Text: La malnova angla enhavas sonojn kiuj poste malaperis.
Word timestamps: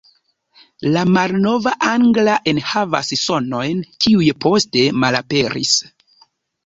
La 0.95 1.01
malnova 1.17 1.73
angla 1.89 2.37
enhavas 2.53 3.13
sonojn 3.25 3.85
kiuj 4.07 4.31
poste 4.47 4.87
malaperis. 5.05 5.77